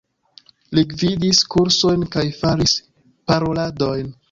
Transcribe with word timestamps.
Li 0.77 0.83
gvidis 0.93 1.41
kursojn 1.57 2.07
kaj 2.17 2.25
faris 2.41 2.75
paroladojn. 3.31 4.13